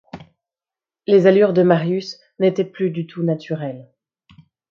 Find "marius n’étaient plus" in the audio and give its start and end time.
1.61-2.89